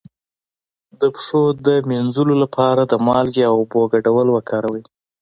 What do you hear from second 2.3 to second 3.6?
لپاره د مالګې او